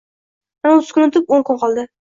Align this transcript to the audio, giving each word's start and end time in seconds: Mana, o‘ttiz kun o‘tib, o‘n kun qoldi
Mana, 0.63 0.79
o‘ttiz 0.79 0.91
kun 0.99 1.07
o‘tib, 1.09 1.31
o‘n 1.39 1.49
kun 1.51 1.65
qoldi 1.65 1.89